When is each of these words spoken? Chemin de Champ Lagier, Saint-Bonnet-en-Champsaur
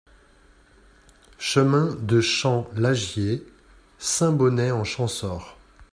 Chemin 1.37 1.93
de 2.01 2.21
Champ 2.21 2.67
Lagier, 2.75 3.45
Saint-Bonnet-en-Champsaur 3.99 5.55